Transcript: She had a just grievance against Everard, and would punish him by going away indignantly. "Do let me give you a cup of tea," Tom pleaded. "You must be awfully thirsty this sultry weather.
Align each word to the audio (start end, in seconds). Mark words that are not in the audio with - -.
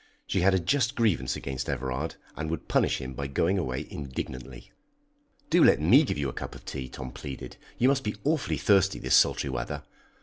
She 0.25 0.39
had 0.41 0.55
a 0.55 0.59
just 0.59 0.95
grievance 0.95 1.35
against 1.35 1.69
Everard, 1.69 2.15
and 2.35 2.49
would 2.49 2.67
punish 2.67 2.97
him 2.99 3.13
by 3.13 3.27
going 3.27 3.59
away 3.59 3.85
indignantly. 3.91 4.71
"Do 5.51 5.63
let 5.63 5.79
me 5.79 6.01
give 6.03 6.17
you 6.17 6.27
a 6.27 6.33
cup 6.33 6.55
of 6.55 6.65
tea," 6.65 6.89
Tom 6.89 7.11
pleaded. 7.11 7.57
"You 7.77 7.87
must 7.87 8.03
be 8.03 8.15
awfully 8.23 8.57
thirsty 8.57 8.97
this 8.97 9.13
sultry 9.13 9.51
weather. 9.51 9.83